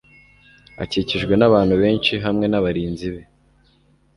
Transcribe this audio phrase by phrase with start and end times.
[0.83, 3.21] akikijwe n'abantu benshi hamwe n'abarinzi be